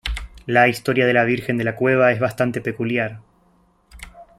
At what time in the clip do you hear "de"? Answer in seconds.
1.05-1.13, 1.59-1.63